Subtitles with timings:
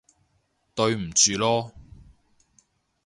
[0.73, 1.71] 對唔住囉